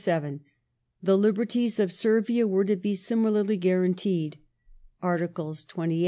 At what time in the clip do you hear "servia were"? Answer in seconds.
1.91-2.65